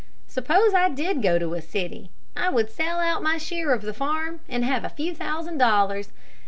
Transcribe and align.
Suppose 0.25 0.73
I 0.73 0.89
did 0.89 1.21
go 1.21 1.37
to 1.37 1.53
a 1.53 1.61
city. 1.61 2.09
I 2.35 2.49
would 2.49 2.71
sell 2.71 2.99
out 2.99 3.21
my 3.21 3.37
share 3.37 3.71
of 3.71 3.83
the 3.83 3.93
farm, 3.93 4.39
and 4.49 4.65
have 4.65 4.83
a 4.83 4.89
few 4.89 5.13
thousand 5.13 5.59
dollars. 5.59 6.09